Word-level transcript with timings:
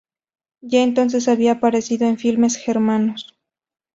Ya 0.61 0.81
entonces 0.81 1.27
había 1.27 1.51
aparecido 1.51 2.07
en 2.07 2.17
filmes 2.17 2.55
germanos. 2.55 3.35